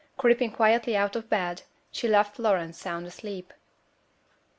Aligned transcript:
Creeping 0.17 0.49
quietly 0.49 0.97
out 0.97 1.15
of 1.15 1.29
bed, 1.29 1.61
she 1.91 2.07
left 2.07 2.35
Florence 2.37 2.79
sound 2.79 3.05
asleep. 3.05 3.53